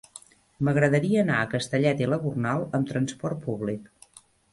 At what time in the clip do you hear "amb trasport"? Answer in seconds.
2.79-3.45